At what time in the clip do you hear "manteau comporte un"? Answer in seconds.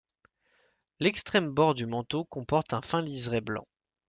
1.85-2.81